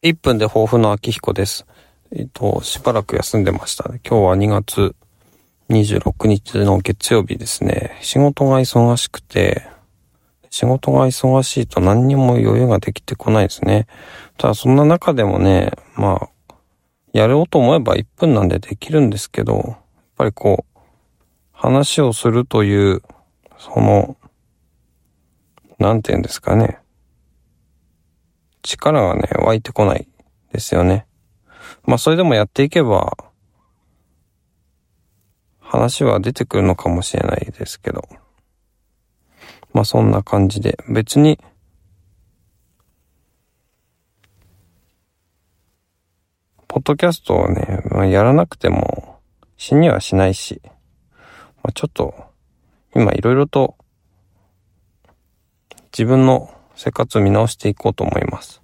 [0.00, 1.66] 1分で抱負の秋彦です。
[2.12, 4.00] えっと、しばらく休んでましたね。
[4.08, 4.94] 今日は2月
[5.70, 7.98] 26日の月曜日ですね。
[8.00, 9.66] 仕事が忙しくて、
[10.50, 13.88] 仕事が忙しいと何にも余裕ができてこないですね。
[14.36, 16.54] ただそんな中でもね、まあ、
[17.12, 19.78] やろうと思えば1分なんでできるんですけど、やっ
[20.16, 20.78] ぱりこう、
[21.50, 23.02] 話をするという、
[23.58, 24.16] その、
[25.80, 26.78] なんて言うんですかね。
[28.68, 30.06] 力がね、湧いてこない
[30.52, 31.06] ですよね。
[31.84, 33.16] まあそれでもやっていけば、
[35.60, 38.06] 話は出てくるのかもしれないですけど。
[39.72, 41.38] まあそんな感じで、別に、
[46.66, 49.18] ポッドキャストをね、まあ、やらなくても
[49.56, 50.60] 死にはしないし、
[51.62, 52.14] まあ、ちょっと、
[52.94, 53.76] 今いろいろと
[55.92, 58.62] 自分の生活を見直していこうと思います。